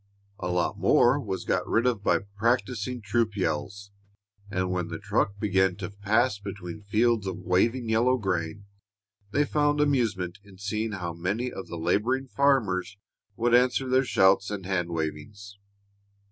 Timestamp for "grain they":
8.17-9.45